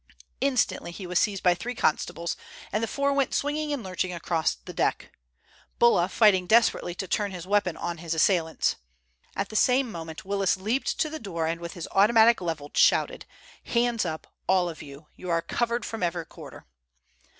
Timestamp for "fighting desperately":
6.09-6.95